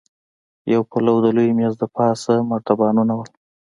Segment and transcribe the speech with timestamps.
[0.71, 3.25] يو پلو د لوی مېز دپاسه مرتبانونه وو.